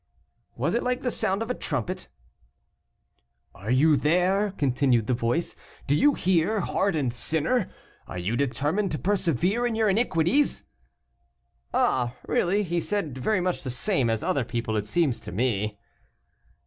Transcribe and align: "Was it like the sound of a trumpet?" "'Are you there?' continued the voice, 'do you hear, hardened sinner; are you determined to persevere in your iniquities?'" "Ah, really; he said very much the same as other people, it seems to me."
"Was 0.55 0.73
it 0.73 0.81
like 0.81 1.01
the 1.01 1.11
sound 1.11 1.43
of 1.43 1.51
a 1.51 1.53
trumpet?" 1.53 2.07
"'Are 3.53 3.69
you 3.69 3.95
there?' 3.95 4.51
continued 4.57 5.05
the 5.05 5.13
voice, 5.13 5.55
'do 5.85 5.95
you 5.95 6.15
hear, 6.15 6.61
hardened 6.61 7.13
sinner; 7.13 7.69
are 8.07 8.17
you 8.17 8.35
determined 8.35 8.91
to 8.93 8.97
persevere 8.97 9.67
in 9.67 9.75
your 9.75 9.89
iniquities?'" 9.89 10.63
"Ah, 11.71 12.15
really; 12.25 12.63
he 12.63 12.81
said 12.81 13.15
very 13.15 13.41
much 13.41 13.61
the 13.63 13.69
same 13.69 14.09
as 14.09 14.23
other 14.23 14.43
people, 14.43 14.75
it 14.75 14.87
seems 14.87 15.19
to 15.19 15.31
me." 15.31 15.77